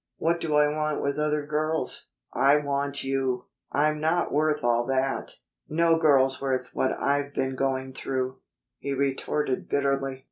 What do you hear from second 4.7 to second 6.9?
that." "No girl's worth